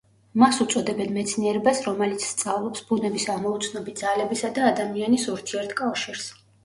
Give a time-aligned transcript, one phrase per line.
[0.43, 6.27] მას უწოდებენ მეცნიერებას რომელიც სწავლობს ბუნების ამოუცნობი ძალებისა და ადამიანის ურთიერთკავშირს.